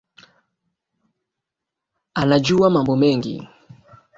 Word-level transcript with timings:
Anajua 2.13 2.69
mambo 2.69 2.95
mengi 2.95 3.47